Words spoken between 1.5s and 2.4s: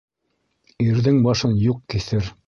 юҡ киҫер.